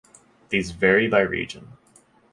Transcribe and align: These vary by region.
These 0.49 0.71
vary 0.71 1.07
by 1.07 1.19
region. 1.19 1.73